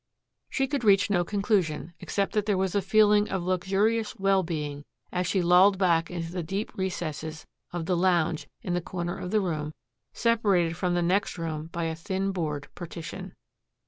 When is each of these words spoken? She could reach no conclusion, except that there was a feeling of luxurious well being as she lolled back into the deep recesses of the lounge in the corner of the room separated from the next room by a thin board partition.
She 0.49 0.65
could 0.65 0.83
reach 0.83 1.11
no 1.11 1.23
conclusion, 1.23 1.93
except 1.99 2.33
that 2.33 2.47
there 2.47 2.57
was 2.57 2.73
a 2.73 2.81
feeling 2.81 3.29
of 3.29 3.43
luxurious 3.43 4.17
well 4.17 4.41
being 4.41 4.83
as 5.11 5.27
she 5.27 5.43
lolled 5.43 5.77
back 5.77 6.09
into 6.09 6.31
the 6.31 6.41
deep 6.41 6.75
recesses 6.75 7.45
of 7.71 7.85
the 7.85 7.95
lounge 7.95 8.47
in 8.63 8.73
the 8.73 8.81
corner 8.81 9.15
of 9.15 9.29
the 9.29 9.41
room 9.41 9.75
separated 10.11 10.75
from 10.75 10.95
the 10.95 11.03
next 11.03 11.37
room 11.37 11.67
by 11.67 11.83
a 11.83 11.93
thin 11.93 12.31
board 12.31 12.67
partition. 12.73 13.35